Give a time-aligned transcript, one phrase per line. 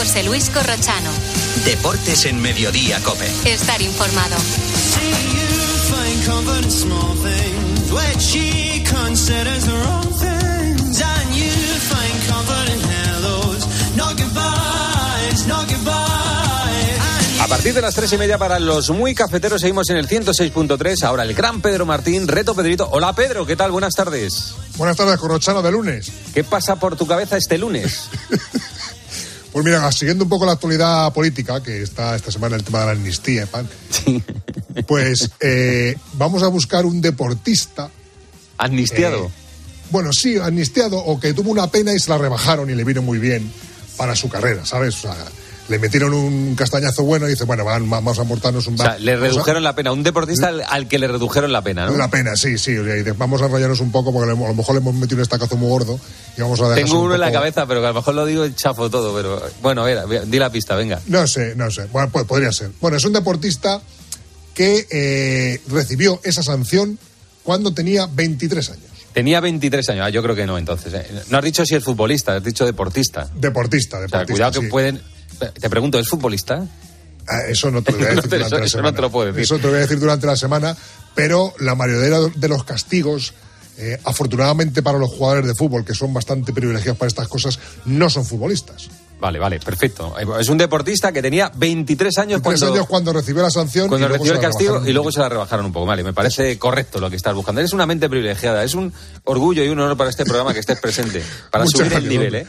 [0.00, 1.10] José Luis Corrochano.
[1.66, 3.26] Deportes en Mediodía Cope.
[3.44, 4.34] Estar informado.
[17.42, 21.02] A partir de las tres y media para los muy cafeteros seguimos en el 106.3.
[21.02, 22.88] Ahora el gran Pedro Martín, reto Pedrito.
[22.90, 23.70] Hola Pedro, ¿qué tal?
[23.70, 24.54] Buenas tardes.
[24.78, 26.10] Buenas tardes, Corrochano de lunes.
[26.32, 28.08] ¿Qué pasa por tu cabeza este lunes?
[29.52, 32.86] Pues mira, siguiendo un poco la actualidad política, que está esta semana el tema de
[32.86, 33.68] la amnistía, pan,
[34.86, 37.90] pues eh, vamos a buscar un deportista.
[38.58, 39.26] ¿Amnistiado?
[39.26, 39.30] eh,
[39.90, 43.02] bueno, sí, amnistiado o que tuvo una pena y se la rebajaron y le vino
[43.02, 43.50] muy bien
[43.96, 44.96] para su carrera, ¿sabes?
[44.96, 45.16] O sea,
[45.70, 48.98] le metieron un castañazo bueno y dice, bueno, van- vamos a amortarnos un O sea,
[48.98, 49.92] le a- redujeron la pena.
[49.92, 51.96] Un deportista al, al que le redujeron la pena, ¿no?
[51.96, 52.76] La pena, sí, sí.
[52.76, 54.94] o sea, y de- vamos a enrollarnos un poco porque a lo mejor le hemos
[54.94, 55.98] metido un estacazo muy gordo
[56.36, 56.84] y vamos a dejar.
[56.84, 59.14] Tengo uno en la cabeza, pero que a lo mejor lo digo el chafo todo.
[59.14, 61.00] Pero bueno, a ver, di la pista, venga.
[61.06, 61.86] No sé, no sé.
[61.92, 62.70] Bueno, pues podría ser.
[62.80, 63.80] Bueno, es un deportista
[64.54, 66.98] que eh, recibió esa sanción
[67.44, 68.84] cuando tenía 23 años.
[69.12, 70.04] Tenía 23 años.
[70.06, 70.92] Ah, yo creo que no, entonces.
[70.94, 71.06] ¿eh?
[71.30, 73.28] No has dicho si es futbolista, has dicho deportista.
[73.34, 74.32] Deportista, O sea, deportista.
[74.32, 75.00] cuidado que pueden.
[75.38, 76.64] Te pregunto, ¿es futbolista?
[77.28, 78.96] Ah, eso no te lo voy a decir te- durante eso- la eso no semana.
[78.96, 79.42] te lo puedo decir.
[79.42, 80.76] Eso te lo voy a decir durante la semana,
[81.14, 83.34] pero la mayoría de los castigos,
[83.78, 88.10] eh, afortunadamente para los jugadores de fútbol, que son bastante privilegiados para estas cosas, no
[88.10, 88.88] son futbolistas.
[89.20, 90.14] Vale, vale, perfecto.
[90.40, 93.86] Es un deportista que tenía 23 años 23 cuando, años cuando recibió la sanción.
[93.88, 95.84] cuando recibió el se la castigo y luego se la rebajaron un poco.
[95.84, 97.60] Vale, me parece correcto lo que estás buscando.
[97.60, 98.64] Eres una mente privilegiada.
[98.64, 98.90] Es un
[99.24, 101.22] orgullo y un honor para este programa que estés presente.
[101.50, 102.46] Para Muchas subir el nivel, ¿eh?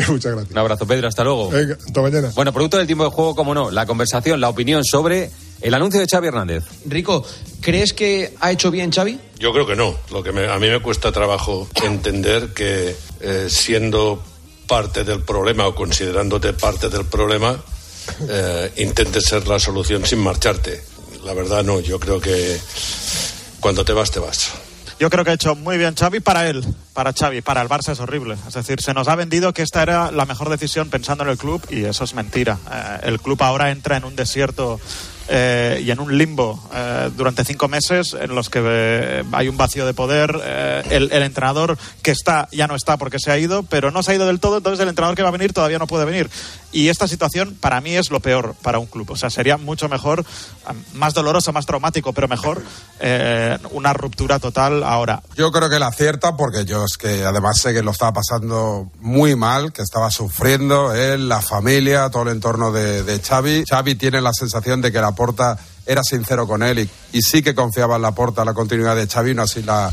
[0.08, 0.50] Muchas gracias.
[0.52, 1.08] Un abrazo, Pedro.
[1.08, 1.50] Hasta luego.
[1.50, 2.32] Venga, hasta mañana.
[2.34, 5.30] Bueno, producto del tiempo de juego, como no, la conversación, la opinión sobre
[5.60, 6.64] el anuncio de Xavi Hernández.
[6.86, 7.24] Rico,
[7.60, 9.18] ¿crees que ha hecho bien Xavi?
[9.38, 9.94] Yo creo que no.
[10.10, 14.22] Lo que me- a mí me cuesta trabajo entender que eh, siendo
[14.66, 17.60] parte del problema o considerándote parte del problema,
[18.28, 20.82] eh, intentes ser la solución sin marcharte.
[21.24, 21.80] La verdad no.
[21.80, 22.58] Yo creo que
[23.60, 24.50] cuando te vas, te vas.
[25.00, 26.62] Yo creo que ha hecho muy bien Xavi para él,
[26.92, 28.36] para Xavi, para el Barça es horrible.
[28.46, 31.38] Es decir, se nos ha vendido que esta era la mejor decisión pensando en el
[31.38, 32.58] club y eso es mentira.
[32.70, 34.78] Eh, el club ahora entra en un desierto
[35.32, 39.56] eh, y en un limbo eh, durante cinco meses en los que eh, hay un
[39.56, 40.30] vacío de poder.
[40.90, 44.14] El entrenador que está ya no está porque se ha ido, pero no se ha
[44.16, 46.28] ido del todo, entonces el entrenador que va a venir todavía no puede venir.
[46.72, 49.10] Y esta situación para mí es lo peor para un club.
[49.10, 50.24] O sea, sería mucho mejor,
[50.94, 52.62] más doloroso, más traumático, pero mejor
[53.00, 55.22] eh, una ruptura total ahora.
[55.36, 58.90] Yo creo que la acierta porque yo es que además sé que lo estaba pasando
[59.00, 63.64] muy mal, que estaba sufriendo él, la familia, todo el entorno de, de Xavi.
[63.68, 67.54] Xavi tiene la sensación de que Laporta era sincero con él y, y sí que
[67.54, 69.92] confiaba en Laporta la continuidad de Xavi, no así la,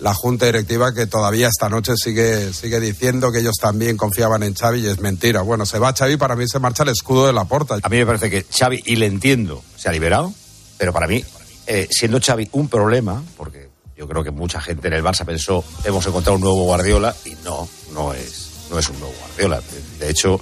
[0.00, 4.54] la junta directiva que todavía esta noche sigue, sigue diciendo que ellos también confiaban en
[4.54, 5.42] Xavi y es mentira.
[5.42, 7.78] Bueno, se va Xavi, para mí se marcha el escudo de Laporta.
[7.82, 10.32] A mí me parece que Xavi, y le entiendo, se ha liberado,
[10.76, 11.24] pero para mí,
[11.66, 15.64] eh, siendo Xavi un problema, porque yo creo que mucha gente en el Barça pensó,
[15.84, 19.60] hemos encontrado un nuevo Guardiola, y no, no es, no es un nuevo Guardiola.
[19.98, 20.40] De hecho,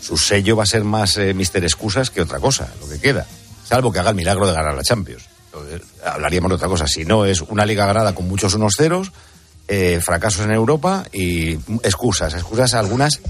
[0.00, 3.26] su sello va a ser más eh, Mister Excusas que otra cosa, lo que queda.
[3.64, 5.35] Salvo que haga el milagro de ganar la Champions.
[6.04, 6.86] Hablaríamos de otra cosa.
[6.86, 9.12] Si no, es una liga ganada con muchos unos ceros,
[9.68, 13.20] eh, fracasos en Europa y excusas, excusas algunas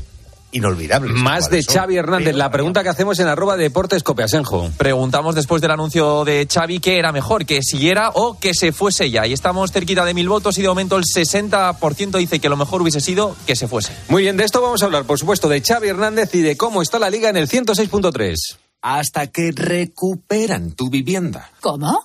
[0.52, 1.12] inolvidables.
[1.12, 2.34] Más de Xavi Hernández.
[2.34, 4.70] La pregunta que hacemos en arroba deportes copiasenjo.
[4.76, 9.10] Preguntamos después del anuncio de Xavi qué era mejor, que siguiera o que se fuese
[9.10, 9.26] ya.
[9.26, 12.82] Y estamos cerquita de mil votos y de momento el 60% dice que lo mejor
[12.82, 13.92] hubiese sido que se fuese.
[14.08, 16.82] Muy bien, de esto vamos a hablar, por supuesto, de Xavi Hernández y de cómo
[16.82, 18.34] está la liga en el 106.3.
[18.82, 21.50] Hasta que recuperan tu vivienda.
[21.60, 22.04] ¿Cómo?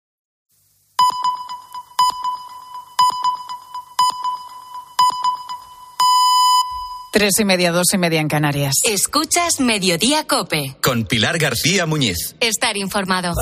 [7.11, 8.75] Tres y media, dos y media en Canarias.
[8.85, 10.77] Escuchas Mediodía Cope.
[10.81, 12.37] Con Pilar García Muñiz.
[12.39, 13.33] Estar informado.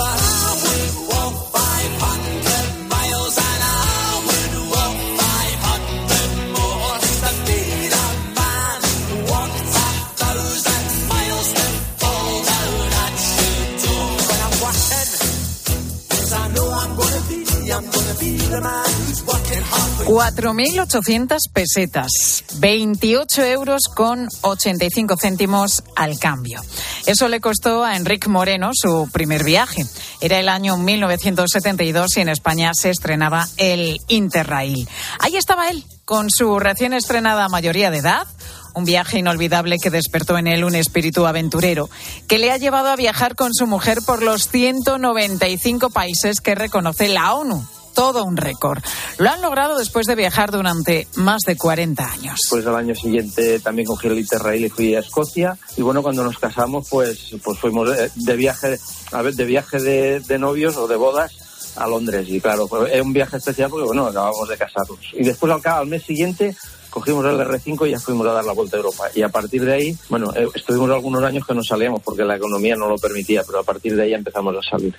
[20.05, 26.61] 4.800 pesetas, 28 euros con 85 céntimos al cambio.
[27.05, 29.85] Eso le costó a Enrique Moreno su primer viaje.
[30.19, 34.89] Era el año 1972 y en España se estrenaba el Interrail.
[35.19, 38.25] Ahí estaba él, con su recién estrenada mayoría de edad,
[38.73, 41.87] un viaje inolvidable que despertó en él un espíritu aventurero,
[42.27, 47.09] que le ha llevado a viajar con su mujer por los 195 países que reconoce
[47.09, 48.79] la ONU todo un récord.
[49.17, 52.39] Lo han logrado después de viajar durante más de 40 años.
[52.49, 55.57] Pues al año siguiente también cogí el Interrail y fui a Escocia.
[55.77, 58.79] Y bueno, cuando nos casamos, pues, pues fuimos de, viaje,
[59.11, 61.31] a ver, de viaje de, de novios o de bodas
[61.75, 62.27] a Londres.
[62.29, 64.99] Y claro, es un viaje especial porque bueno, acabamos de casarnos.
[65.13, 66.55] Y después al, al mes siguiente
[66.89, 69.05] cogimos el R5 y ya fuimos a dar la vuelta a Europa.
[69.15, 72.35] Y a partir de ahí, bueno, eh, estuvimos algunos años que no salíamos porque la
[72.35, 74.95] economía no lo permitía, pero a partir de ahí empezamos a salir.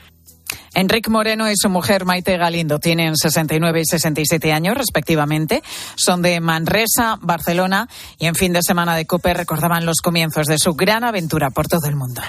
[0.75, 5.62] Enrique Moreno y su mujer Maite Galindo tienen 69 y 67 años respectivamente.
[5.96, 7.88] Son de Manresa, Barcelona
[8.19, 11.67] y en fin de semana de Cope recordaban los comienzos de su gran aventura por
[11.67, 12.22] todo el mundo.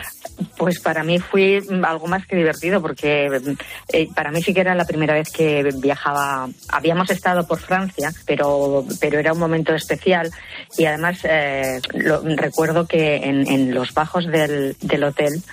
[0.58, 3.30] Pues para mí fue algo más que divertido porque
[3.94, 6.50] eh, para mí sí que era la primera vez que viajaba.
[6.70, 10.32] Habíamos estado por Francia, pero, pero era un momento especial
[10.78, 11.80] y además eh,
[12.38, 15.44] recuerdo que en, los bajos del hotel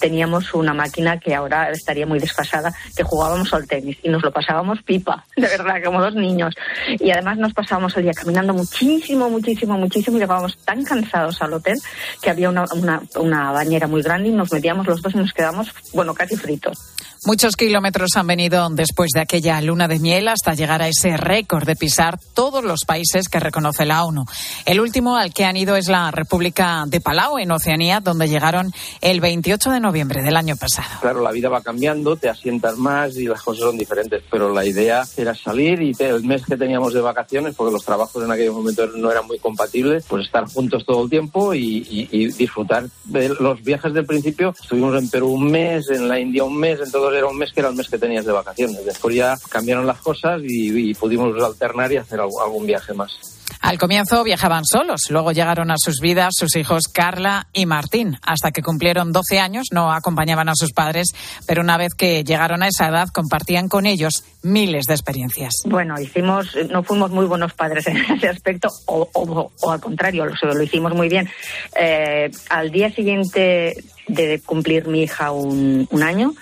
[0.00, 4.32] teníamos una máquina que ahora estaría muy desfasada, que jugábamos al tenis y nos lo
[4.32, 6.54] pasábamos pipa, de verdad, como dos niños.
[6.98, 11.52] Y además nos pasábamos el día caminando muchísimo, muchísimo, muchísimo y llegábamos tan cansados al
[11.52, 11.78] hotel
[12.22, 15.32] que había una, una, una bañera muy grande y nos metíamos los dos y nos
[15.32, 16.78] quedamos, bueno, casi fritos.
[17.26, 21.66] Muchos kilómetros han venido después de aquella luna de miel hasta llegar a ese récord
[21.66, 24.24] de pisar todos los países que reconoce la ONU.
[24.64, 28.72] El último al que han ido es la República de Palau, en Oceanía, donde llegaron
[29.00, 30.88] el 28 de noviembre del año pasado.
[31.00, 34.64] Claro, la vida va cambiando, te asientas más y las cosas son diferentes, pero la
[34.64, 38.52] idea era salir y el mes que teníamos de vacaciones, porque los trabajos en aquel
[38.52, 43.28] momento no eran muy compatibles, pues estar juntos todo el tiempo y, y disfrutar de
[43.40, 44.54] los viajes del principio.
[44.60, 47.52] Estuvimos en Perú un mes, en la India un mes, en todos era un mes
[47.52, 48.84] que era el mes que tenías de vacaciones.
[48.84, 53.35] Después ya cambiaron las cosas y, pudimos alternar y hacer algún viaje más.
[53.66, 58.16] Al comienzo viajaban solos, luego llegaron a sus vidas sus hijos Carla y Martín.
[58.22, 61.08] Hasta que cumplieron 12 años no acompañaban a sus padres,
[61.48, 65.52] pero una vez que llegaron a esa edad compartían con ellos miles de experiencias.
[65.64, 70.62] Bueno, hicimos, no fuimos muy buenos padres en ese aspecto, o, al contrario, lo, lo,
[70.62, 71.28] hicimos muy bien.
[71.74, 73.74] Eh, al día siguiente
[74.06, 76.34] de cumplir mi hija un, un año,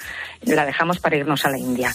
[0.43, 1.91] la dejamos para irnos a la India.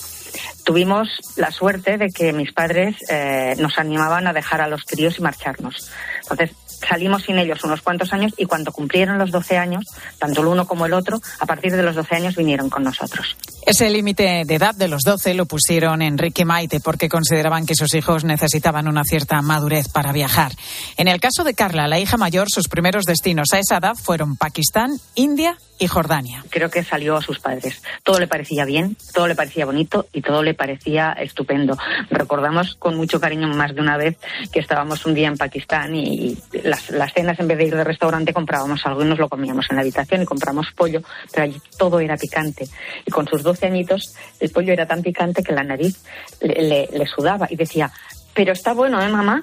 [0.64, 5.18] Tuvimos la suerte de que mis padres eh, nos animaban a dejar a los críos
[5.18, 5.92] y marcharnos.
[6.22, 9.86] Entonces, salimos sin ellos unos cuantos años y cuando cumplieron los 12 años,
[10.18, 13.36] tanto el uno como el otro, a partir de los 12 años vinieron con nosotros.
[13.70, 17.94] Ese límite de edad de los 12 lo pusieron Enrique Maite porque consideraban que sus
[17.94, 20.54] hijos necesitaban una cierta madurez para viajar.
[20.98, 24.38] En el caso de Carla, la hija mayor, sus primeros destinos a esa edad fueron
[24.38, 26.44] Pakistán, India y Jordania.
[26.50, 27.82] Creo que salió a sus padres.
[28.04, 31.78] Todo le parecía bien, todo le parecía bonito y todo le parecía estupendo.
[32.10, 34.18] Recordamos con mucho cariño más de una vez
[34.52, 37.84] que estábamos un día en Pakistán y las, las cenas en vez de ir de
[37.84, 41.62] restaurante comprábamos algo y nos lo comíamos en la habitación y compramos pollo, pero allí
[41.78, 42.68] todo era picante.
[43.06, 45.98] Y con sus 12 añitos el pollo era tan picante que la nariz
[46.42, 47.92] le, le sudaba y decía,
[48.34, 49.42] pero está bueno, ¿eh, mamá?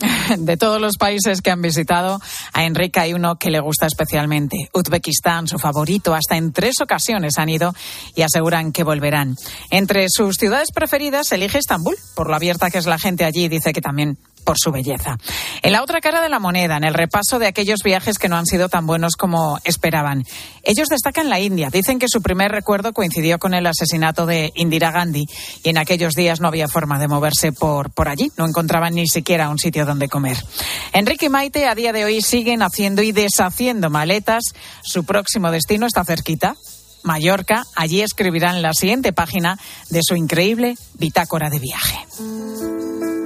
[0.38, 2.20] de todos los países que han visitado,
[2.52, 4.56] a Enrique hay uno que le gusta especialmente.
[4.72, 6.14] Uzbekistán, su favorito.
[6.14, 7.74] Hasta en tres ocasiones han ido
[8.14, 9.34] y aseguran que volverán.
[9.70, 13.48] Entre sus ciudades preferidas elige Estambul, por lo abierta que es la gente allí.
[13.48, 15.18] Dice que también por su belleza.
[15.62, 18.36] En la otra cara de la moneda, en el repaso de aquellos viajes que no
[18.36, 20.24] han sido tan buenos como esperaban.
[20.62, 21.70] Ellos destacan la India.
[21.70, 25.26] Dicen que su primer recuerdo coincidió con el asesinato de Indira Gandhi
[25.62, 28.30] y en aquellos días no había forma de moverse por, por allí.
[28.36, 30.36] No encontraban ni siquiera un sitio donde comer.
[30.92, 34.44] Enrique y Maite a día de hoy siguen haciendo y deshaciendo maletas.
[34.82, 36.56] Su próximo destino está cerquita.
[37.02, 39.58] Mallorca, allí escribirán la siguiente página
[39.90, 43.17] de su increíble bitácora de viaje.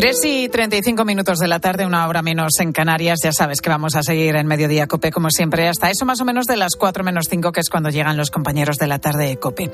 [0.00, 3.18] 3 y 35 minutos de la tarde, una hora menos en Canarias.
[3.22, 6.24] Ya sabes que vamos a seguir en Mediodía Cope, como siempre, hasta eso más o
[6.24, 9.26] menos de las 4 menos 5, que es cuando llegan los compañeros de la tarde
[9.26, 9.70] de Cope.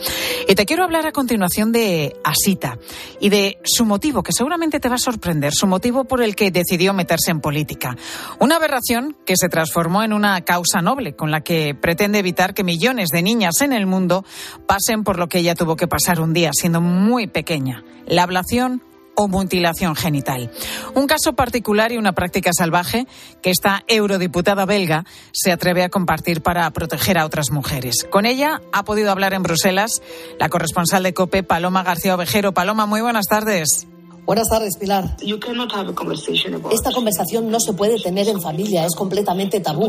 [0.49, 2.77] Y te quiero hablar a continuación de Asita
[3.21, 6.51] y de su motivo, que seguramente te va a sorprender, su motivo por el que
[6.51, 7.97] decidió meterse en política.
[8.41, 12.65] Una aberración que se transformó en una causa noble, con la que pretende evitar que
[12.65, 14.25] millones de niñas en el mundo
[14.67, 17.85] pasen por lo que ella tuvo que pasar un día siendo muy pequeña.
[18.09, 18.83] La ablación
[19.17, 20.51] o mutilación genital.
[20.95, 23.07] Un caso particular y una práctica salvaje
[23.43, 28.07] que esta eurodiputada belga se atreve a compartir para proteger a otras mujeres.
[28.09, 30.03] Con ella ha podido hablar en Bruselas
[30.39, 32.53] la corresponsal de COPE, Paloma García Ovejero.
[32.53, 33.87] Paloma, muy buenas tardes.
[34.27, 35.17] Buenas tardes, Pilar.
[36.73, 39.89] Esta conversación no se puede tener en familia, es completamente tabú.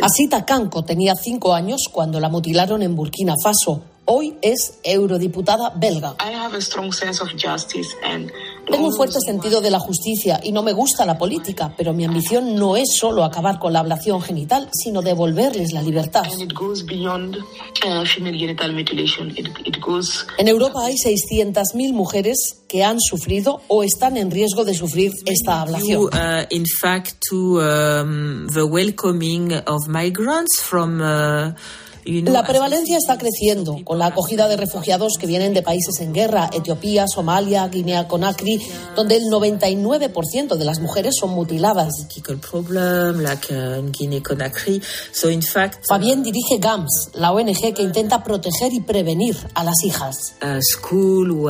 [0.00, 3.91] Asita Kanko tenía cinco años cuando la mutilaron en Burkina Faso.
[4.14, 6.14] Hoy es eurodiputada belga.
[8.70, 12.04] Tengo un fuerte sentido de la justicia y no me gusta la política, pero mi
[12.04, 16.24] ambición no es solo acabar con la ablación genital, sino devolverles la libertad.
[20.38, 25.62] En Europa hay 600.000 mujeres que han sufrido o están en riesgo de sufrir esta
[25.62, 26.02] ablación.
[26.12, 31.54] Uh, in fact, to um, the welcoming of migrants from uh,
[32.04, 36.50] la prevalencia está creciendo con la acogida de refugiados que vienen de países en guerra,
[36.52, 38.60] Etiopía, Somalia, Guinea-Conakry,
[38.96, 41.92] donde el 99% de las mujeres son mutiladas.
[45.88, 50.34] Fabien dirige GAMS, la ONG que intenta proteger y prevenir a las hijas.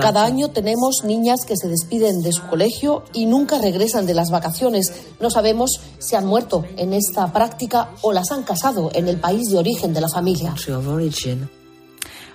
[0.01, 4.31] Cada año tenemos niñas que se despiden de su colegio y nunca regresan de las
[4.31, 4.93] vacaciones.
[5.21, 9.49] No sabemos si han muerto en esta práctica o las han casado en el país
[9.51, 10.42] de origen de la familia.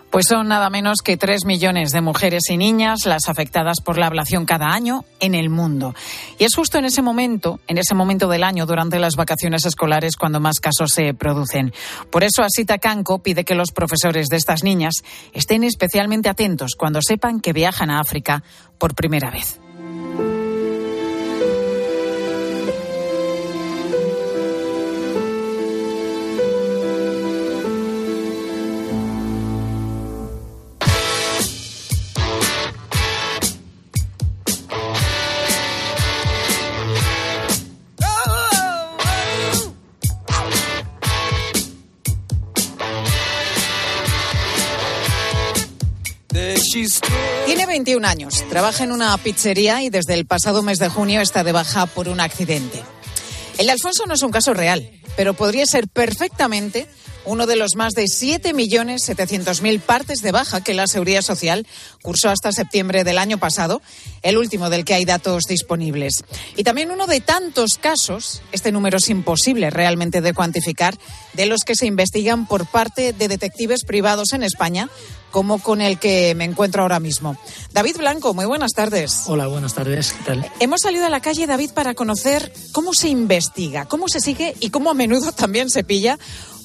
[0.10, 4.08] Pues son nada menos que tres millones de mujeres y niñas las afectadas por la
[4.08, 5.94] ablación cada año en el mundo.
[6.40, 10.16] Y es justo en ese momento, en ese momento del año, durante las vacaciones escolares,
[10.16, 11.74] cuando más casos se producen.
[12.10, 17.02] Por eso Asita Kanko pide que los profesores de estas niñas estén especialmente atentos cuando
[17.02, 18.44] sepan que viajan a África
[18.78, 19.60] por primera vez.
[47.98, 51.52] 21 años, trabaja en una pizzería y desde el pasado mes de junio está de
[51.52, 52.84] baja por un accidente.
[53.58, 56.88] El de Alfonso no es un caso real, pero podría ser perfectamente
[57.28, 61.68] uno de los más de 7.700.000 partes de baja que la Seguridad Social
[62.02, 63.82] cursó hasta septiembre del año pasado,
[64.22, 66.24] el último del que hay datos disponibles.
[66.56, 70.98] Y también uno de tantos casos, este número es imposible realmente de cuantificar,
[71.34, 74.90] de los que se investigan por parte de detectives privados en España,
[75.30, 77.38] como con el que me encuentro ahora mismo.
[77.74, 79.24] David Blanco, muy buenas tardes.
[79.28, 80.14] Hola, buenas tardes.
[80.14, 80.52] ¿Qué tal?
[80.62, 84.70] Hemos salido a la calle, David, para conocer cómo se investiga, cómo se sigue y
[84.70, 86.18] cómo a menudo también se pilla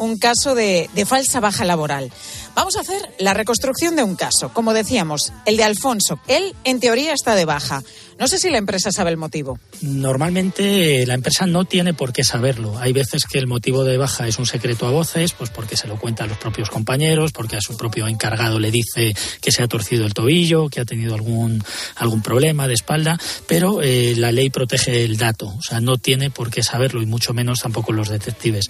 [0.02, 2.10] un caso de, falsa baja laboral.
[2.54, 4.52] Vamos a hacer la reconstrucción de un caso.
[4.52, 6.18] Como decíamos, el de Alfonso.
[6.26, 7.82] Él, en teoría, está de baja.
[8.18, 9.58] No sé si la empresa sabe el motivo.
[9.80, 12.78] Normalmente la empresa no tiene por qué saberlo.
[12.78, 15.88] Hay veces que el motivo de baja es un secreto a voces, pues porque se
[15.88, 19.68] lo cuentan los propios compañeros, porque a su propio encargado le dice que se ha
[19.68, 21.64] torcido el tobillo, que ha tenido algún,
[21.96, 25.46] algún problema de espalda, pero eh, la ley protege el dato.
[25.46, 28.68] O sea, no tiene por qué saberlo y mucho menos tampoco los detectives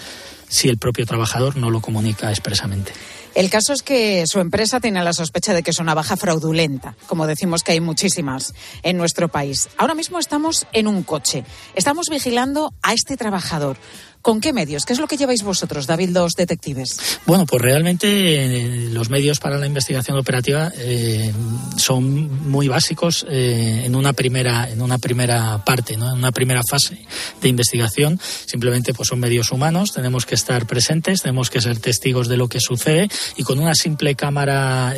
[0.53, 2.93] si el propio trabajador no lo comunica expresamente.
[3.35, 6.95] El caso es que su empresa tiene la sospecha de que es una baja fraudulenta,
[7.07, 9.71] como decimos que hay muchísimas en nuestro país.
[9.79, 11.45] Ahora mismo estamos en un coche.
[11.75, 13.79] Estamos vigilando a este trabajador.
[14.23, 14.87] ¿Con qué medios?
[14.87, 16.97] ¿Qué es lo que lleváis vosotros, David, los detectives?
[17.27, 21.33] Bueno, pues realmente eh, los medios para la investigación operativa eh,
[21.77, 26.09] son muy básicos eh, en una primera en una primera parte, ¿no?
[26.09, 27.05] en una primera fase
[27.41, 28.21] de investigación.
[28.47, 32.47] Simplemente pues son medios humanos, tenemos que estar presentes, tenemos que ser testigos de lo
[32.47, 34.95] que sucede y con una simple cámara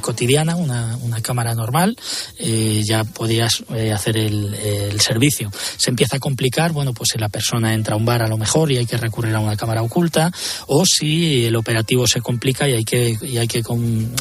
[0.00, 1.96] cotidiana, una, una, cámara normal,
[2.38, 5.50] ya podías hacer el, el servicio.
[5.76, 8.38] Se empieza a complicar, bueno, pues si la persona entra a un bar a lo
[8.38, 10.30] mejor y hay que recurrir a una cámara oculta,
[10.66, 13.62] o si el operativo se complica y hay que, y hay que,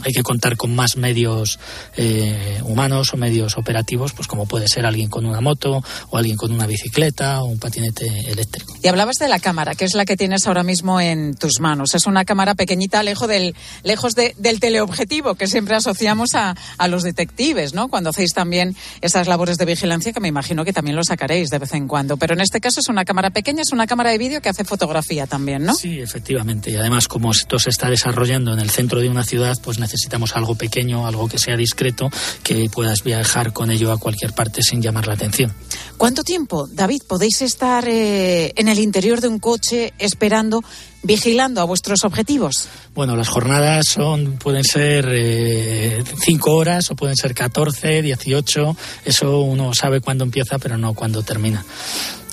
[0.04, 1.60] hay que contar con más medios
[1.96, 6.38] eh, humanos o medios operativos, pues como puede ser alguien con una moto o alguien
[6.38, 8.74] con una bicicleta o un patinete eléctrico.
[8.82, 11.96] Y hablabas de la cámara, que es la que tienes ahora mismo en tus manos.
[11.96, 17.04] Es una cámara pequeñita, lejos del, lejos del teleobjetivo que siempre asociamos a, a los
[17.04, 17.88] detectives, ¿no?
[17.88, 21.60] Cuando hacéis también esas labores de vigilancia, que me imagino que también lo sacaréis de
[21.60, 22.18] vez en cuando.
[22.18, 24.64] Pero en este caso es una cámara pequeña, es una cámara de vídeo que hace
[24.64, 25.76] fotografía también, ¿no?
[25.76, 26.72] Sí, efectivamente.
[26.72, 30.36] Y además, como esto se está desarrollando en el centro de una ciudad, pues necesitamos
[30.36, 32.10] algo pequeño, algo que sea discreto,
[32.44, 35.54] que puedas viajar con ello a cualquier parte sin llamar la atención.
[35.98, 40.64] ¿Cuánto tiempo, David, podéis estar eh, en el interior de un coche esperando,
[41.02, 42.68] vigilando a vuestros objetivos?
[42.94, 48.78] Bueno, las jornadas son pueden ser eh, cinco horas o pueden ser 14, 18.
[49.06, 51.66] Eso uno sabe cuándo empieza, pero no cuándo termina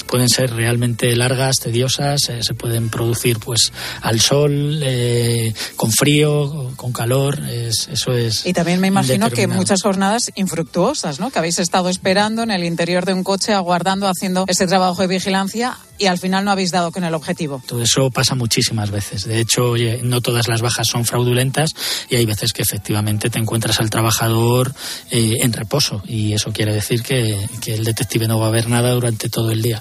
[0.07, 6.73] pueden ser realmente largas, tediosas, eh, se pueden producir pues al sol, eh, con frío,
[6.77, 8.47] con calor, eso es.
[8.47, 11.31] Y también me imagino que muchas jornadas infructuosas, ¿no?
[11.31, 15.09] Que habéis estado esperando en el interior de un coche, aguardando, haciendo ese trabajo de
[15.09, 17.63] vigilancia y al final no habéis dado con el objetivo.
[17.67, 19.25] Todo eso pasa muchísimas veces.
[19.25, 21.71] De hecho, oye, no todas las bajas son fraudulentas
[22.09, 24.75] y hay veces que efectivamente te encuentras al trabajador
[25.11, 28.69] eh, en reposo y eso quiere decir que, que el detective no va a ver
[28.69, 29.81] nada durante todo el día.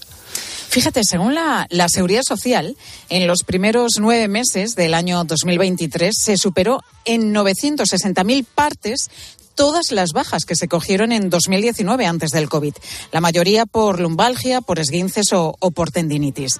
[0.73, 2.75] Fíjate, según la, la, Seguridad Social,
[3.09, 9.11] en los primeros nueve meses del año 2023 se superó en 960.000 partes
[9.55, 12.73] todas las bajas que se cogieron en 2019 antes del COVID,
[13.11, 16.59] la mayoría por lumbalgia, por esguinces o, o por tendinitis.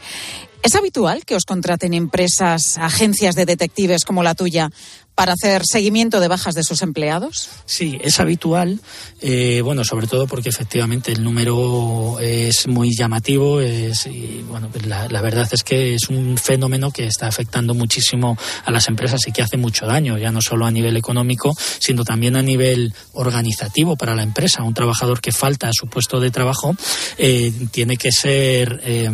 [0.63, 4.71] ¿Es habitual que os contraten empresas, agencias de detectives como la tuya
[5.15, 7.49] para hacer seguimiento de bajas de sus empleados?
[7.65, 8.79] Sí, es habitual,
[9.21, 14.85] eh, bueno, sobre todo porque efectivamente el número es muy llamativo, es, y bueno, pues
[14.85, 19.21] la, la, verdad es que es un fenómeno que está afectando muchísimo a las empresas
[19.27, 22.93] y que hace mucho daño, ya no solo a nivel económico, sino también a nivel
[23.13, 24.63] organizativo para la empresa.
[24.63, 26.75] Un trabajador que falta a su puesto de trabajo
[27.17, 29.09] eh, tiene que ser eh,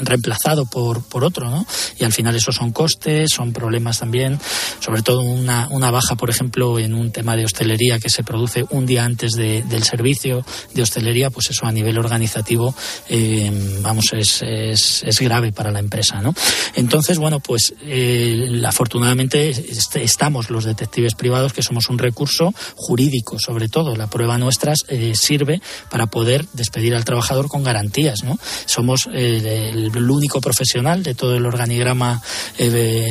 [0.00, 1.66] reemplazado por, por otro, ¿no?
[1.98, 4.38] Y al final esos son costes, son problemas también,
[4.80, 8.64] sobre todo una, una, baja, por ejemplo, en un tema de hostelería que se produce
[8.70, 10.44] un día antes de, del servicio
[10.74, 12.74] de hostelería, pues eso a nivel organizativo,
[13.08, 13.50] eh,
[13.82, 16.34] vamos, es, es, grave para la empresa, ¿no?
[16.74, 19.50] Entonces, bueno, pues eh, afortunadamente
[19.94, 23.96] estamos los detectives privados, que somos un recurso jurídico, sobre todo.
[23.96, 25.60] La prueba nuestra eh, sirve
[25.90, 28.38] para poder despedir al trabajador con garantías, ¿no?
[28.66, 32.22] Somos eh, el, el, único profesional de todo el organigrama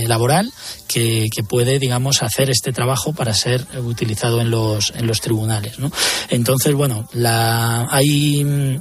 [0.08, 0.51] laboral
[0.88, 5.76] que, que puede, digamos, hacer este trabajo para ser utilizado en los, en los tribunales.
[6.30, 8.80] Entonces, bueno, la, hay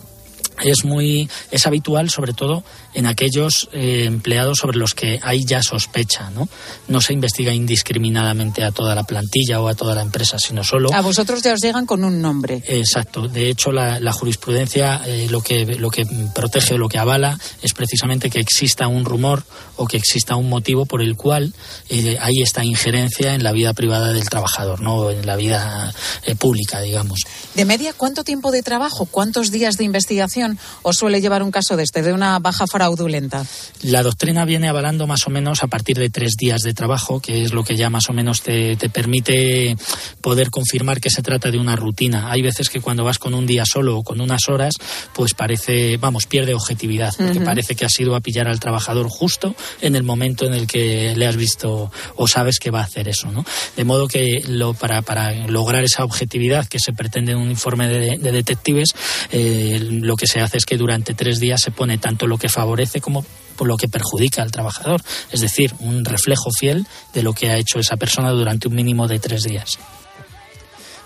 [0.62, 2.64] es muy es habitual sobre todo
[2.96, 6.48] en aquellos eh, empleados sobre los que hay ya sospecha no
[6.88, 10.92] no se investiga indiscriminadamente a toda la plantilla o a toda la empresa sino solo
[10.94, 12.62] a vosotros ya os llegan con un nombre.
[12.66, 13.28] Exacto.
[13.28, 17.38] De hecho la, la jurisprudencia eh, lo que lo que protege o lo que avala
[17.60, 19.44] es precisamente que exista un rumor
[19.76, 21.52] o que exista un motivo por el cual
[21.90, 25.92] eh, hay esta injerencia en la vida privada del trabajador no en la vida
[26.38, 27.20] pública digamos.
[27.54, 31.76] De media cuánto tiempo de trabajo cuántos días de investigación o suele llevar un caso
[31.76, 33.44] de este, de una baja fraudulenta?
[33.82, 37.42] La doctrina viene avalando más o menos a partir de tres días de trabajo, que
[37.42, 39.76] es lo que ya más o menos te, te permite
[40.20, 42.30] poder confirmar que se trata de una rutina.
[42.30, 44.74] Hay veces que cuando vas con un día solo o con unas horas,
[45.14, 47.44] pues parece, vamos, pierde objetividad, porque uh -huh.
[47.44, 51.14] parece que has ido a pillar al trabajador justo en el momento en el que
[51.16, 53.44] le has visto o sabes que va a hacer eso, ¿no?
[53.76, 57.88] De modo que lo, para, para lograr esa objetividad que se pretende en un informe
[57.88, 58.90] de, de detectives,
[59.32, 62.48] eh, lo que se hace es que durante tres días se pone tanto lo que
[62.48, 63.24] favorece como
[63.56, 67.56] por lo que perjudica al trabajador, es decir, un reflejo fiel de lo que ha
[67.56, 69.78] hecho esa persona durante un mínimo de tres días.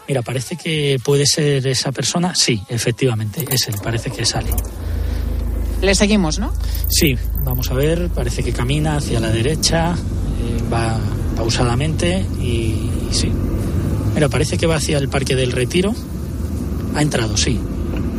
[0.08, 2.34] Mira, parece que puede ser esa persona.
[2.34, 4.50] Sí, efectivamente, es él, parece que sale.
[5.80, 6.52] Le seguimos, ¿no?
[6.88, 10.98] Sí, vamos a ver, parece que camina hacia la derecha, eh, va
[11.36, 13.30] pausadamente y, y sí.
[14.14, 15.94] Mira, parece que va hacia el Parque del Retiro.
[16.96, 17.60] Ha entrado, sí,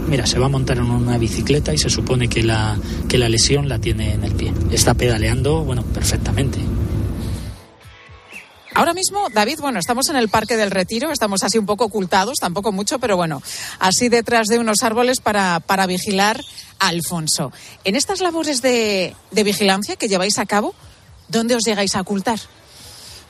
[0.07, 3.29] mira, se va a montar en una bicicleta y se supone que la, que la
[3.29, 4.53] lesión la tiene en el pie.
[4.71, 6.59] Está pedaleando, bueno, perfectamente.
[8.73, 12.37] Ahora mismo, David, bueno, estamos en el Parque del Retiro, estamos así un poco ocultados,
[12.39, 13.43] tampoco mucho, pero bueno,
[13.79, 16.41] así detrás de unos árboles para, para vigilar
[16.79, 17.51] a Alfonso.
[17.83, 20.73] En estas labores de, de vigilancia que lleváis a cabo,
[21.27, 22.39] ¿dónde os llegáis a ocultar?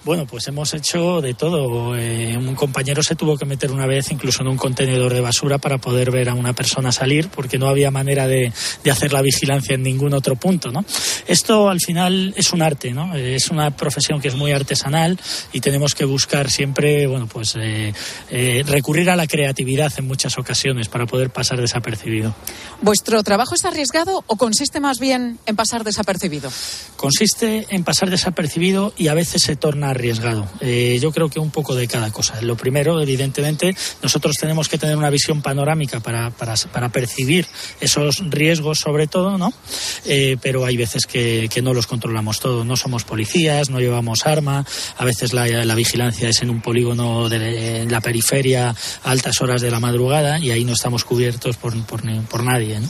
[0.04, 1.96] Bueno, pues hemos hecho de todo.
[1.96, 5.60] Eh, un compañero se tuvo que meter una vez incluso en un contenedor de basura
[5.60, 8.52] para poder ver a una persona salir, porque no había manera de,
[8.90, 10.72] hacer la vigilancia en ningún otro punto.
[10.72, 10.84] ¿no?
[11.28, 13.16] Esto al final es un arte, ¿no?
[13.16, 15.20] Eh, es una profesión que es muy artesanal
[15.54, 17.94] y tenemos que buscar siempre, bueno, pues eh,
[18.66, 22.34] recurrir a la creatividad en muchas ocasiones para poder pasar desapercibido.
[22.82, 26.52] ¿Vuestro trabajo es arriesgado o consiste más bien en pasar desapercibido?
[26.96, 30.48] Consiste en pasar desapercibido y a veces se torna arriesgado.
[30.60, 32.42] Eh, yo creo que un poco de cada cosa.
[32.42, 37.46] Lo primero, evidentemente, nosotros tenemos que tener una visión panorámica para, para, para percibir
[37.80, 39.54] esos riesgos, sobre todo, ¿no?
[40.06, 42.66] Eh, pero hay veces que, que, no los controlamos todos.
[42.66, 44.66] No somos policías, no llevamos arma,
[44.98, 49.42] a veces la, la vigilancia es en un polígono de en la periferia a altas
[49.42, 52.80] horas de la madrugada y ahí no estamos cubiertos por, por, por nadie.
[52.80, 52.90] ¿no?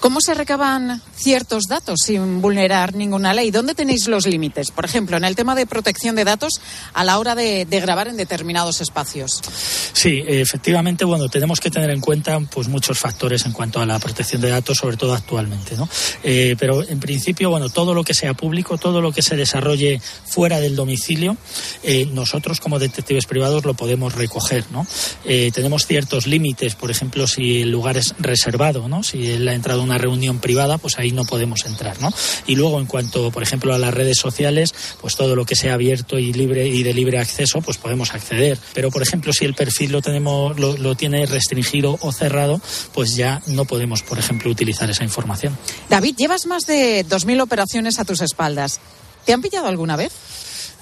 [0.00, 3.50] ¿Cómo se recaban ciertos datos sin vulnerar ninguna ley?
[3.50, 4.70] ¿Dónde tenéis los límites?
[4.70, 6.54] Por ejemplo, en el tema de protección de datos
[6.94, 9.42] a la hora de, grabar en determinados espacios.
[9.92, 13.98] Sí, efectivamente, bueno, tenemos que tener en cuenta pues muchos factores en cuanto a la
[13.98, 15.86] protección de datos, sobre todo actualmente, ¿no?
[16.22, 20.00] Eh, pero en principio, bueno, todo lo que sea público, todo lo que se desarrolle
[20.24, 21.36] fuera del domicilio,
[21.82, 24.86] eh, nosotros como detectives privados lo podemos recoger, ¿no?
[25.26, 29.02] Eh, tenemos ciertos límites, por ejemplo, si el lugar es reservado, ¿no?
[29.02, 32.12] Si él ha entrado una reunión privada, pues ahí no podemos entrar, ¿no?
[32.46, 35.74] Y luego, en cuanto, por ejemplo, a las redes sociales, pues todo lo que sea
[35.74, 38.58] abierto y libre y de libre acceso, pues podemos acceder.
[38.72, 42.60] Pero, por ejemplo, si el perfil lo tenemos, lo, lo tiene restringido o cerrado,
[42.94, 45.58] pues ya no podemos, por ejemplo, utilizar esa información.
[45.88, 48.80] David, llevas más de 2.000 operaciones a tus espaldas.
[49.24, 50.12] ¿Te han pillado alguna vez?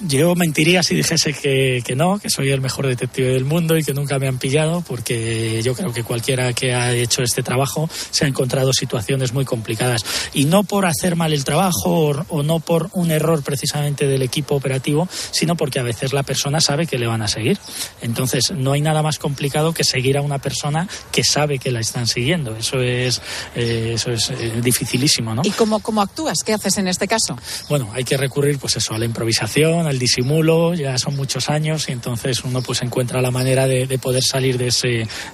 [0.01, 3.83] Yo mentiría si dijese que, que, no, que soy el mejor detective del mundo y
[3.83, 7.91] que nunca me han pillado, porque yo creo que cualquiera que ha hecho este trabajo
[8.11, 10.05] se ha encontrado situaciones muy complicadas.
[10.35, 14.23] Y no por hacer mal el trabajo o, o no por un error precisamente del
[14.23, 17.59] equipo operativo, sino porque a veces la persona sabe que le van a seguir.
[18.01, 21.81] Entonces, no hay nada más complicado que seguir a una persona que sabe que la
[21.81, 22.55] están siguiendo.
[22.55, 23.21] Eso es,
[23.57, 25.43] eh, eso es eh, dificilísimo, ¿no?
[25.45, 26.39] ¿Y cómo, cómo actúas?
[26.45, 27.37] ¿Qué haces en este caso?
[27.69, 31.89] Bueno, hay que recurrir, pues eso, a la improvisación el disimulo, ya son muchos años
[31.89, 34.89] y entonces uno pues encuentra la manera de, poder salir de ese,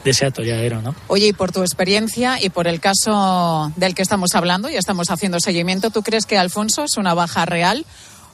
[0.04, 0.94] de ese atolladero, ¿no?
[1.08, 5.10] Oye, y por tu experiencia y por el caso del que estamos hablando y estamos
[5.10, 7.84] haciendo seguimiento, ¿tú crees que Alfonso es una baja real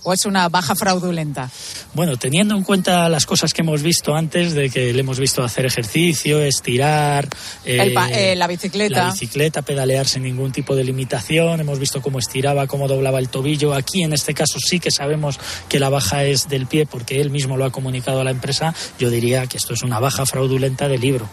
[0.03, 1.51] o es una baja fraudulenta?
[1.95, 5.43] Bueno, teniendo en cuenta las cosas que hemos visto antes, de que le hemos visto
[5.43, 7.29] hacer ejercicio, estirar,
[7.65, 12.19] eh, eh, la bicicleta, la bicicleta, pedalear sin ningún tipo de limitación, hemos visto cómo
[12.19, 13.75] estiraba, cómo doblaba el tobillo.
[13.75, 17.31] Aquí, en este caso, sí que sabemos que la baja es del pie, porque él
[17.31, 18.75] mismo lo ha comunicado a la empresa.
[18.99, 21.29] Yo diría que esto es una baja fraudulenta del libro.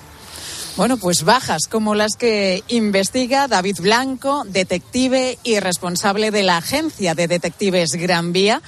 [0.77, 7.15] Bueno, pues bajas como las que investiga David Blanco, detective y responsable de la agencia
[7.15, 8.61] de detectives Gran Vía.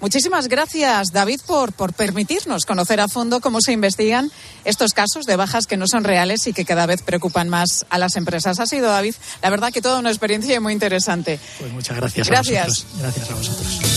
[0.00, 4.30] Muchísimas gracias, David, por, por permitirnos conocer a fondo cómo se investigan
[4.64, 7.98] estos casos de bajas que no son reales y que cada vez preocupan más a
[7.98, 8.60] las empresas.
[8.60, 11.40] Ha sido, David, la verdad que toda una experiencia muy interesante.
[11.58, 12.28] Pues muchas gracias.
[12.28, 12.62] Gracias.
[12.62, 13.00] A vosotros.
[13.00, 13.95] Gracias a vosotros.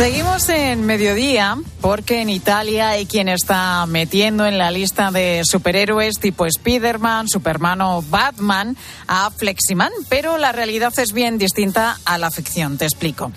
[0.00, 6.18] Seguimos en mediodía porque en Italia hay quien está metiendo en la lista de superhéroes
[6.18, 12.30] tipo Spider-Man, Superman o Batman a Fleximan, pero la realidad es bien distinta a la
[12.30, 13.30] ficción, te explico.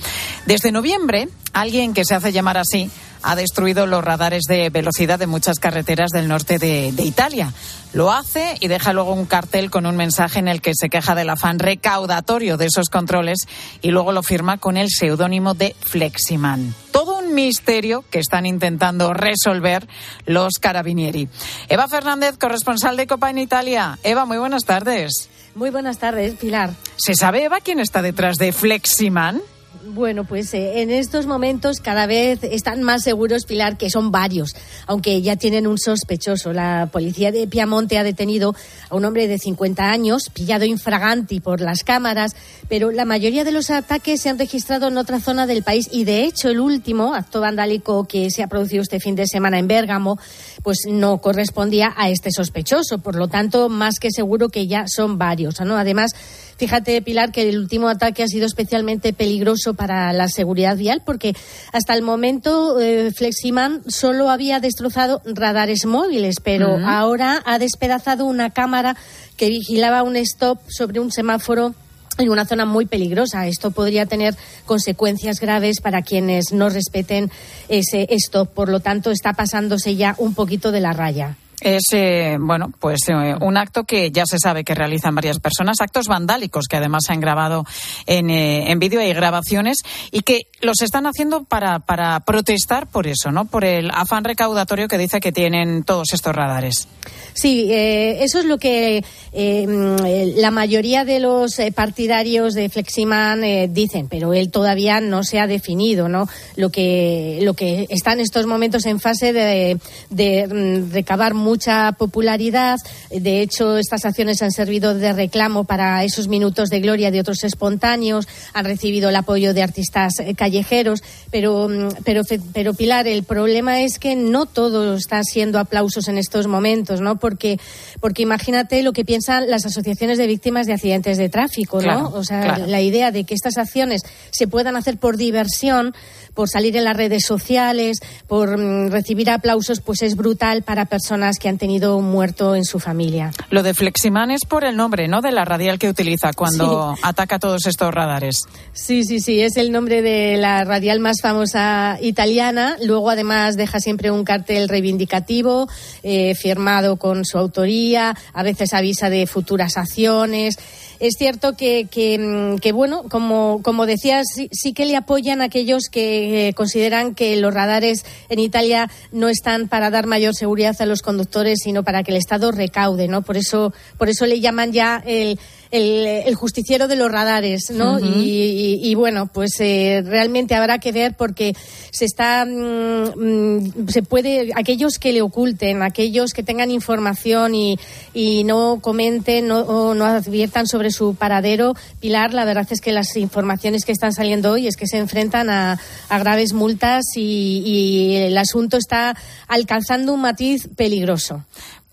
[0.45, 2.89] Desde noviembre, alguien que se hace llamar así
[3.23, 7.51] ha destruido los radares de velocidad de muchas carreteras del norte de, Italia.
[7.93, 11.15] Lo hace y deja luego un cartel con un mensaje en el que se queja
[11.15, 13.39] del afán recaudatorio de esos controles
[13.81, 16.73] y luego lo firma con el seudónimo de Fleximan.
[16.91, 19.87] Todo un misterio que están intentando resolver
[20.25, 21.29] los carabinieri.
[21.69, 23.99] Eva Fernández, corresponsal de Copa en Italia.
[24.03, 25.29] Eva, muy buenas tardes.
[25.55, 26.71] Muy buenas tardes, Pilar.
[26.95, 29.41] ¿Se sabe, Eva, quién está detrás de Fleximan?
[29.85, 34.55] Bueno, pues eh, en estos momentos cada vez están más seguros, Pilar, que son varios,
[34.87, 36.53] aunque ya tienen un sospechoso.
[36.53, 38.55] La policía de Piamonte ha detenido
[38.89, 42.33] a un hombre de 50 años, pillado infraganti por las cámaras,
[42.69, 46.05] pero la mayoría de los ataques se han registrado en otra zona del país y,
[46.05, 49.67] de hecho, el último acto vandálico que se ha producido este fin de semana en
[49.67, 50.17] Bérgamo,
[50.63, 52.99] pues no correspondía a este sospechoso.
[52.99, 55.59] Por lo tanto, más que seguro que ya son varios.
[55.59, 55.75] ¿no?
[55.75, 56.13] Además,
[56.57, 61.35] Fíjate, Pilar, que el último ataque ha sido especialmente peligroso para la seguridad vial porque
[61.71, 68.51] hasta el momento eh, Fleximan solo había destrozado radares móviles, pero ahora ha despedazado una
[68.51, 68.95] cámara
[69.37, 71.73] que vigilaba un stop sobre un semáforo
[72.17, 73.47] en una zona muy peligrosa.
[73.47, 74.35] Esto podría tener
[74.65, 77.31] consecuencias graves para quienes no respeten
[77.69, 78.45] ese esto.
[78.45, 81.37] Por lo tanto, está pasándose ya un poquito de la raya.
[81.63, 85.79] Es, eh, bueno, pues eh, un acto que ya se sabe que realizan varias personas,
[85.79, 87.65] actos vandálicos que además se han grabado
[88.05, 89.77] en, eh, en vídeo, hay grabaciones,
[90.11, 93.45] y que los están haciendo para, para protestar por eso, ¿no?
[93.45, 96.89] Por el afán recaudatorio que dice que tienen todos estos radares.
[97.33, 103.41] Sí, eh, eso es lo que eh, mm, la mayoría de los partidarios de Fleximan
[103.73, 106.27] dicen, pero él todavía no se ha definido, ¿no?
[106.57, 111.91] Lo que, lo que está en estos momentos en fase de, de mm, recabar mucha
[111.91, 112.79] popularidad.
[113.11, 117.43] De hecho, estas acciones han servido de reclamo para esos minutos de gloria de otros
[117.43, 123.21] espontáneos, han recibido el apoyo de artistas eh, callejeros, pero, mm, pero, pero Pilar, el
[123.21, 127.19] problema es que no todo está siendo aplausos en estos momentos, ¿no?
[127.19, 127.59] Porque,
[127.99, 131.83] porque imagínate lo que piensan las asociaciones de víctimas de accidentes de tráfico, ¿no?
[131.83, 132.65] Claro, o sea, claro.
[132.65, 135.93] la idea de que estas acciones se puedan hacer por diversión,
[136.33, 141.37] por salir en las redes sociales, por mm, recibir aplausos, pues es brutal para personas
[141.43, 143.33] que han tenido un muerto en su familia.
[143.49, 145.19] Lo de Fleximan es por el nombre, ¿no?
[145.19, 148.43] De la radial que utiliza cuando ataca todos estos radares.
[148.71, 152.77] Sí, sí, sí, es el nombre de la radial más famosa italiana.
[152.81, 155.67] Luego, además, deja siempre un cartel reivindicativo
[156.01, 158.15] eh, firmado con su autoría.
[158.31, 160.57] A veces avisa de futuras acciones.
[161.03, 165.41] Es cierto que, que, mm, que, bueno, como, como decías, sí, sí que le apoyan
[165.41, 170.77] aquellos que eh, consideran que los radares en Italia no están para dar mayor seguridad
[170.79, 173.21] a los conductores, sino para que el Estado recaude, ¿no?
[173.21, 175.37] Por eso, por eso le llaman ya el,
[175.73, 177.99] el, el justiciero de los radares, ¿no?
[177.99, 181.55] Y- y, bueno, pues eh, realmente habrá que ver porque
[181.91, 187.79] se está, mm, mm, se puede, aquellos que le oculten, aquellos que tengan información y,
[188.13, 192.91] y no comenten no, o no adviertan sobre su paradero, Pilar, la verdad es que
[192.91, 197.63] las informaciones que están saliendo hoy es que se enfrentan a, a graves multas y,
[197.65, 201.43] y el asunto está alcanzando un matiz peligroso.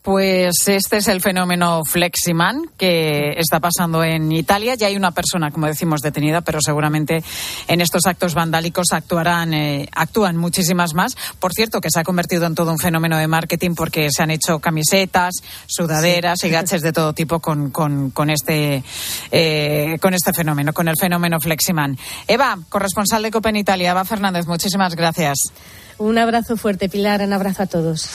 [0.02, 4.74] Pues este es el fenómeno Fleximan que está pasando en Italia.
[4.74, 7.22] Ya hay una persona, como decimos, detenida, pero seguramente
[7.68, 11.16] en estos actos vandálicos actuarán, eh, actúan muchísimas más.
[11.38, 14.30] Por cierto, que se ha convertido en todo un fenómeno de marketing porque se han
[14.30, 15.34] hecho camisetas,
[15.66, 18.82] sudaderas y gaches de todo tipo con, con, con este,
[19.30, 21.98] eh, con este fenómeno, con el fenómeno Fleximan.
[22.26, 25.38] Eva, corresponsal de Copa en Italia, Eva Fernández, muchísimas gracias.
[25.98, 28.08] Un abrazo fuerte, Pilar, un abrazo a todos.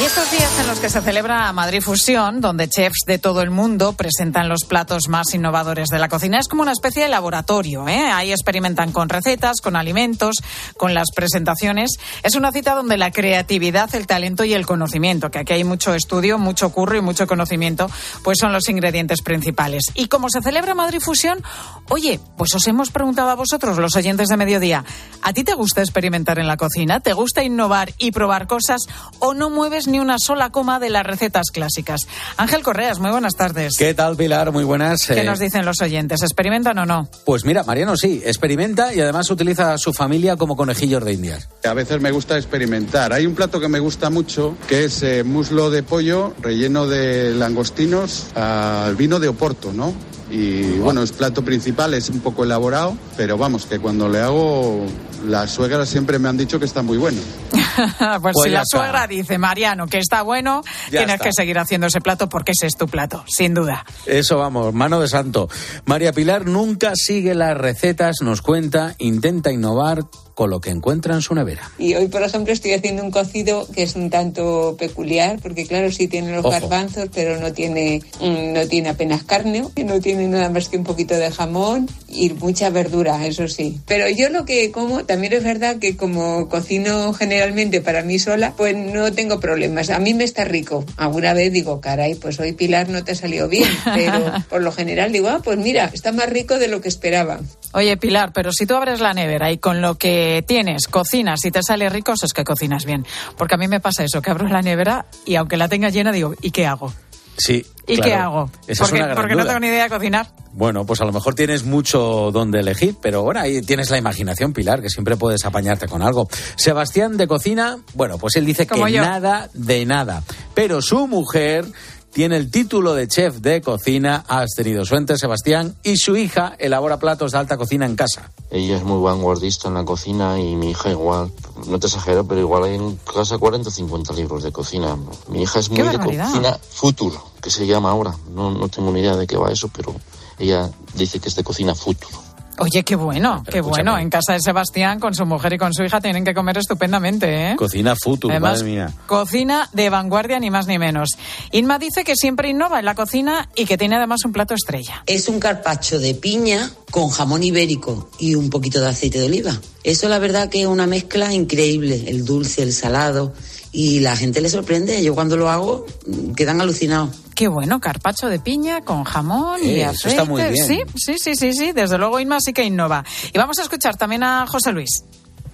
[0.00, 3.50] Y estos días en los que se celebra Madrid Fusión, donde chefs de todo el
[3.50, 7.88] mundo presentan los platos más innovadores de la cocina, es como una especie de laboratorio.
[7.88, 8.04] ¿eh?
[8.12, 10.36] Ahí experimentan con recetas, con alimentos,
[10.76, 11.90] con las presentaciones.
[12.22, 15.92] Es una cita donde la creatividad, el talento y el conocimiento, que aquí hay mucho
[15.92, 17.90] estudio, mucho curro y mucho conocimiento,
[18.22, 19.82] pues son los ingredientes principales.
[19.94, 21.42] Y como se celebra Madrid Fusión,
[21.88, 24.84] oye, pues os hemos preguntado a vosotros, los oyentes de mediodía,
[25.22, 27.00] ¿a ti te gusta experimentar en la cocina?
[27.00, 28.82] ¿Te gusta innovar y probar cosas
[29.18, 32.02] o no mueves ni una sola coma de las recetas clásicas?
[32.36, 33.76] Ángel Correas, muy buenas tardes.
[33.76, 34.52] ¿Qué tal, Pilar?
[34.52, 35.06] Muy buenas.
[35.06, 36.22] ¿Qué Eh, nos dicen los oyentes?
[36.22, 37.08] ¿Experimentan o no?
[37.24, 41.48] Pues mira, Mariano sí, experimenta y además utiliza a su familia como conejillos de indias.
[41.64, 43.12] A veces me gusta experimentar.
[43.12, 47.32] Hay un plato que me gusta mucho, que es eh, muslo de pollo relleno de
[47.34, 49.92] langostinos al vino de Oporto, ¿no?
[50.30, 54.84] Y bueno, es plato principal, es un poco elaborado, pero vamos, que cuando le hago,
[55.26, 57.20] las suegras siempre me han dicho que está muy bueno.
[57.50, 57.60] pues,
[58.22, 58.78] Pues si ya la está.
[58.78, 61.24] suegra dice, Mariano, que está bueno, Ya tienes está.
[61.26, 63.84] que seguir haciendo ese plato porque ese es tu plato, sin duda.
[64.06, 65.48] Eso vamos, mano de santo.
[65.86, 70.02] María Pilar nunca sigue las recetas, nos cuenta, intenta innovar
[70.34, 71.68] con lo que encuentra en su nevera.
[71.80, 75.90] Y hoy, por ejemplo, estoy haciendo un cocido que es un tanto peculiar, porque claro,
[75.90, 76.50] sí tiene los Ojo.
[76.52, 80.84] garbanzos, pero no tiene, mm, no tiene apenas carne, no tiene nada más que un
[80.84, 83.80] poquito de jamón y mucha verdura, eso sí.
[83.88, 88.52] Pero yo lo que como, también es verdad que como cocino generalmente para mí sola,
[88.56, 89.90] pues no tengo problemas.
[89.90, 90.84] A mí me está rico.
[90.96, 94.70] Alguna vez digo, caray, pues hoy Pilar no te ha salido bien, pero por lo
[94.70, 97.40] general digo, ah, pues mira, está más rico de lo que esperaba.
[97.72, 101.50] Oye, Pilar, pero si tú abres la nevera y con lo que tienes cocinas y
[101.50, 103.06] te sale rico, eso es que cocinas bien.
[103.36, 106.12] Porque a mí me pasa eso, que abro la nevera y aunque la tenga llena,
[106.12, 106.92] digo, ¿y qué hago?
[107.38, 107.64] Sí.
[107.86, 108.02] ¿Y claro.
[108.02, 108.50] qué hago?
[108.66, 109.52] Esa es porque una gran porque no duda.
[109.52, 110.26] tengo ni idea de cocinar.
[110.52, 114.52] Bueno, pues a lo mejor tienes mucho donde elegir, pero bueno, ahí tienes la imaginación,
[114.52, 116.28] Pilar, que siempre puedes apañarte con algo.
[116.56, 119.02] Sebastián de cocina, bueno, pues él dice Como que yo.
[119.02, 120.22] nada de nada.
[120.54, 121.64] Pero su mujer,
[122.12, 124.24] tiene el título de chef de cocina.
[124.28, 128.30] Has tenido suerte, Sebastián, y su hija elabora platos de alta cocina en casa.
[128.50, 131.30] Ella es muy vanguardista en la cocina y mi hija igual.
[131.66, 134.96] No te exagero, pero igual hay en casa 40 o 50 libros de cocina.
[135.28, 138.14] Mi hija es muy de cocina futuro, que se llama ahora.
[138.34, 139.94] No, no tengo ni idea de qué va eso, pero
[140.38, 142.27] ella dice que es de cocina futuro.
[142.58, 143.96] Oye, qué bueno, qué bueno.
[143.98, 147.52] En casa de Sebastián, con su mujer y con su hija, tienen que comer estupendamente,
[147.52, 147.56] ¿eh?
[147.56, 148.94] Cocina futuro, Además, madre mía.
[149.06, 151.10] Cocina de vanguardia, ni más ni menos.
[151.52, 155.02] Inma dice que siempre innova en la cocina y que tiene además un plato estrella.
[155.06, 159.58] Es un carpacho de piña con jamón ibérico y un poquito de aceite de oliva.
[159.84, 163.32] Eso la verdad que es una mezcla increíble, el dulce, el salado
[163.72, 165.02] y la gente le sorprende.
[165.02, 167.10] Yo cuando lo hago mm, quedan alucinados.
[167.38, 169.96] Qué bueno, carpacho de piña con jamón y Eh, aceite.
[169.96, 170.56] eso está muy bien.
[170.66, 171.70] Sí, sí, sí, sí, sí.
[171.70, 173.04] Desde luego Inma sí que innova.
[173.32, 175.04] Y vamos a escuchar también a José Luis.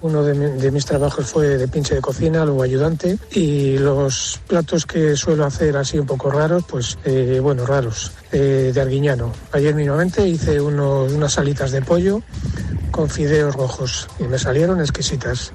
[0.01, 4.41] Uno de, mi- de mis trabajos fue de pinche de cocina, luego ayudante, y los
[4.47, 9.31] platos que suelo hacer así un poco raros, pues eh, bueno, raros, eh, de Arguiñano.
[9.53, 12.23] Ayer mismamente hice unos, unas alitas de pollo
[12.93, 15.53] con fideos rojos y me salieron exquisitas.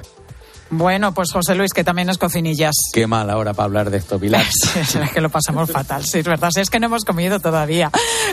[0.72, 2.76] Bueno, pues José Luis, que también es cocinillas.
[2.94, 4.46] Qué mal ahora para hablar de esto, Pilar.
[4.90, 6.50] Sí, es que lo pasamos fatal, sí, es verdad.
[6.54, 7.92] Sí, es que no hemos comido todavía.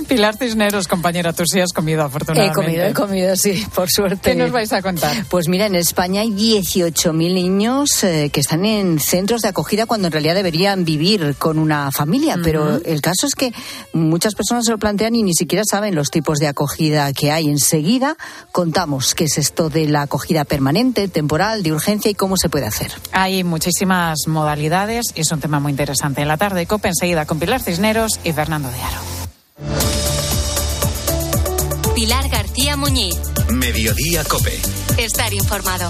[0.08, 2.54] Pilar Cisneros, compañera, tú sí has comido, He afortunadamente.
[2.54, 4.30] comido, he comido, sí, por suerte.
[4.32, 5.24] ¿Qué nos vais a contar?
[5.28, 10.08] Pues mira, en España hay 18.000 niños eh, que están en centros de acogida cuando
[10.08, 12.36] en realidad deberían vivir con una familia.
[12.42, 13.52] Pero el caso es que
[13.92, 17.48] muchas personas se lo plantean y ni siquiera saben los tipos de acogida que hay.
[17.48, 18.16] Enseguida
[18.52, 22.66] contamos qué es esto de la acogida permanente, temporal, de urgencia y cómo se puede
[22.66, 22.90] hacer.
[23.12, 26.22] Hay muchísimas modalidades y es un tema muy interesante.
[26.22, 28.98] En la tarde, COPE enseguida con Pilar Cisneros y Fernando de Aro.
[31.94, 33.14] Pilar García Muñiz.
[33.48, 34.60] Mediodía Cope.
[34.98, 35.88] Estar informado.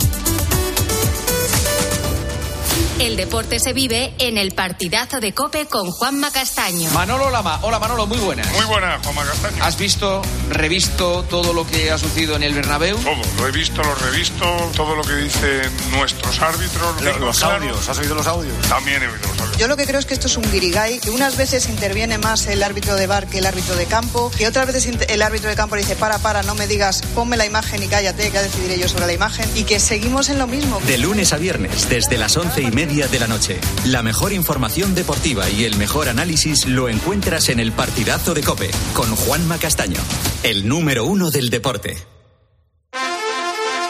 [2.98, 6.90] El deporte se vive en el partidazo de Cope con Juanma Castaño.
[6.92, 7.58] Manolo Lama.
[7.60, 8.50] Hola Manolo, muy buenas.
[8.52, 9.62] Muy buena, Juanma Castaño.
[9.62, 12.96] ¿Has visto, revisto todo lo que ha sucedido en el Bernabéu?
[12.96, 17.02] Todo, lo he visto, lo he revisto, todo lo que dicen nuestros árbitros.
[17.20, 17.56] Los claro.
[17.56, 18.56] audios, ¿has oído los audios?
[18.66, 19.45] También he oído los audios.
[19.58, 22.46] Yo lo que creo es que esto es un guirigay, que unas veces interviene más
[22.46, 25.56] el árbitro de bar que el árbitro de campo, que otras veces el árbitro de
[25.56, 28.42] campo le dice, para, para, no me digas, ponme la imagen y cállate, que ya
[28.42, 30.78] decidiré yo sobre la imagen, y que seguimos en lo mismo.
[30.86, 33.58] De lunes a viernes, desde las once y media de la noche.
[33.86, 38.70] La mejor información deportiva y el mejor análisis lo encuentras en el partidazo de Cope
[38.92, 40.00] con Juanma Castaño,
[40.42, 42.15] el número uno del deporte.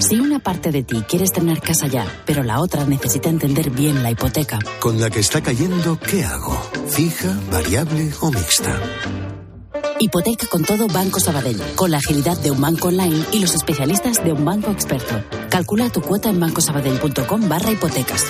[0.00, 4.02] Si una parte de ti quiere estrenar casa ya, pero la otra necesita entender bien
[4.02, 6.56] la hipoteca, Con la que está cayendo, ¿qué hago?
[6.88, 8.80] ¿Fija, variable o mixta?
[10.00, 14.22] hipoteca con todo Banco Sabadell, con la agilidad de un banco online y los especialistas
[14.22, 15.24] de un banco experto.
[15.50, 18.26] Calcula tu cuota en bancosabadell.com barra hipotecas.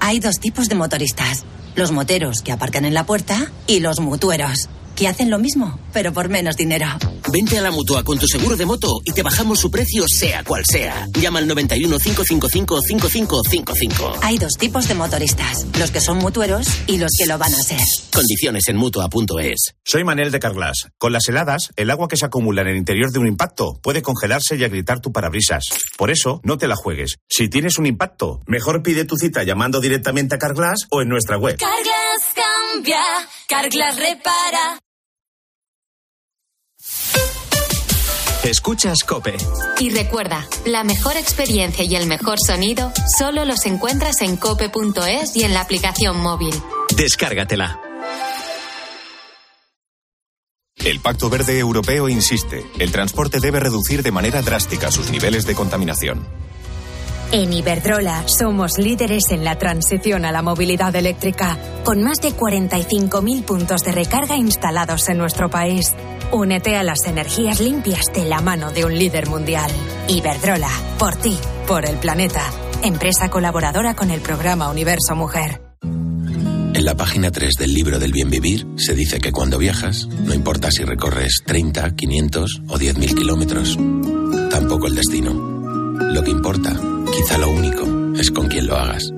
[0.00, 1.44] Hay dos tipos de motoristas.
[1.74, 6.12] Los moteros que aparcan en la puerta y los mutueros, que hacen lo mismo, pero
[6.12, 6.86] por menos dinero.
[7.32, 10.44] Vente a la mutua con tu seguro de moto y te bajamos su precio, sea
[10.44, 11.08] cual sea.
[11.18, 14.18] Llama al 91 555 5555.
[14.22, 17.62] Hay dos tipos de motoristas, los que son mutueros y los que lo van a
[17.62, 17.80] ser.
[18.12, 19.74] Condiciones en mutua.es.
[19.84, 20.88] Soy Manel de Carglass.
[20.98, 24.02] Con las heladas, el agua que se acumula en el interior de un impacto puede
[24.02, 25.64] congelarse y agrietar tu parabrisas.
[25.96, 27.16] Por eso, no te la juegues.
[27.28, 31.38] Si tienes un impacto, mejor pide tu cita llamando directamente a Carglass o en nuestra
[31.38, 31.56] web.
[31.58, 32.34] Carglass
[32.72, 33.00] cambia,
[33.48, 34.78] Carglass repara.
[38.44, 39.36] Escuchas Cope.
[39.78, 45.44] Y recuerda, la mejor experiencia y el mejor sonido solo los encuentras en cope.es y
[45.44, 46.54] en la aplicación móvil.
[46.96, 47.80] Descárgatela.
[50.76, 55.54] El Pacto Verde Europeo insiste, el transporte debe reducir de manera drástica sus niveles de
[55.54, 56.26] contaminación.
[57.34, 63.42] En Iberdrola somos líderes en la transición a la movilidad eléctrica, con más de 45.000
[63.44, 65.94] puntos de recarga instalados en nuestro país.
[66.30, 69.70] Únete a las energías limpias de la mano de un líder mundial.
[70.08, 70.68] Iberdrola,
[70.98, 72.42] por ti, por el planeta.
[72.82, 75.62] Empresa colaboradora con el programa Universo Mujer.
[75.82, 80.34] En la página 3 del libro del bien vivir se dice que cuando viajas, no
[80.34, 83.78] importa si recorres 30, 500 o 10.000 kilómetros,
[84.50, 85.32] tampoco el destino.
[86.12, 86.78] Lo que importa,
[87.12, 87.84] quizá lo único,
[88.16, 89.12] es con quién lo hagas.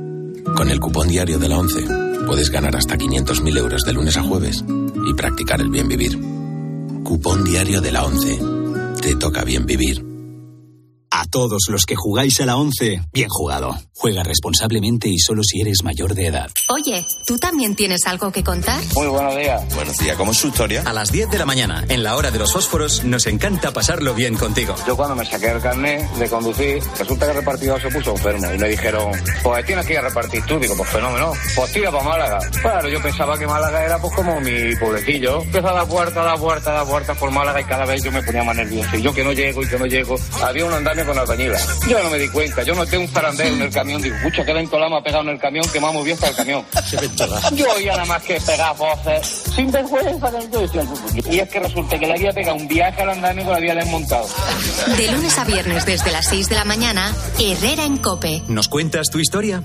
[0.56, 1.86] Con el cupón diario de la 11
[2.26, 4.64] puedes ganar hasta 500.000 euros de lunes a jueves
[5.06, 6.18] y practicar el bien vivir.
[7.04, 8.40] Cupón diario de la 11.
[9.00, 10.13] te toca bien vivir.
[11.24, 13.78] A todos los que jugáis a la 11, bien jugado.
[13.96, 16.50] Juega responsablemente y solo si eres mayor de edad.
[16.68, 18.82] Oye, ¿tú también tienes algo que contar?
[18.94, 19.74] Muy buenos días.
[19.74, 20.82] Buenos días, ¿cómo es su historia?
[20.84, 24.14] A las 10 de la mañana, en la hora de los fósforos, nos encanta pasarlo
[24.14, 24.74] bien contigo.
[24.86, 28.52] Yo cuando me saqué el carnet de conducir, resulta que el repartidor se puso enfermo
[28.52, 30.58] y me dijeron, pues tienes que ir a repartir tú.
[30.58, 32.38] Digo, pues fenómeno, pues tira para Málaga.
[32.60, 35.40] Claro, yo pensaba que Málaga era pues como mi pueblecillo.
[35.42, 38.02] Empezó a dar puerta, a dar puerta, a dar puerta por Málaga y cada vez
[38.02, 38.94] yo me ponía más nervioso.
[38.96, 40.16] Y yo que no llego y que no llego.
[40.42, 41.58] Había un andamio con albañila.
[41.88, 44.68] Yo no me di cuenta, yo noté un zarandeo en el camión, digo, pucha, que
[44.68, 46.64] Colama ha pegado en el camión, que me ha movido hasta el camión.
[47.52, 50.30] yo oía nada más que pegar voces, sin vergüenza
[51.30, 53.74] Y es que resulta que le había pegado un viaje al andamio que lo había
[53.74, 54.26] desmontado.
[54.96, 58.42] De lunes a viernes desde las 6 de la mañana, Herrera en Cope.
[58.48, 59.62] ¿Nos cuentas tu historia?